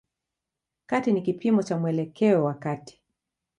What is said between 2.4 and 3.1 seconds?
wa kati.